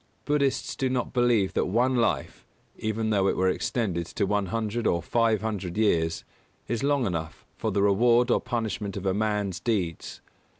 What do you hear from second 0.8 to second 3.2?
not believe that one life even